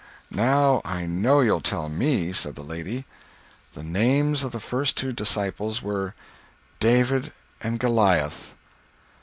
"Now 0.33 0.81
I 0.83 1.05
know 1.05 1.41
you'll 1.41 1.61
tell 1.61 1.87
me," 1.87 2.33
said 2.33 2.55
the 2.55 2.63
lady. 2.63 3.05
"The 3.73 3.83
names 3.83 4.41
of 4.41 4.51
the 4.51 4.59
first 4.59 4.97
two 4.97 5.13
disciples 5.13 5.83
were—" 5.83 6.15
"_David 6.79 7.31
And 7.61 7.79
Goliah! 7.79 8.31